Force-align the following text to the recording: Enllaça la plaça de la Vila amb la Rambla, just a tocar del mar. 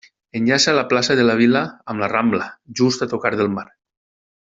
Enllaça 0.37 0.73
la 0.77 0.83
plaça 0.93 1.17
de 1.21 1.25
la 1.27 1.35
Vila 1.43 1.63
amb 1.95 2.05
la 2.05 2.11
Rambla, 2.17 2.51
just 2.83 3.09
a 3.09 3.13
tocar 3.17 3.37
del 3.43 3.57
mar. 3.61 3.71